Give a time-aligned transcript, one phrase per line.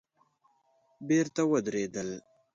[1.07, 2.09] بېرته ودرېدل.